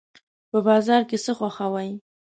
[0.49, 1.89] په بازار کې څه خوښوئ؟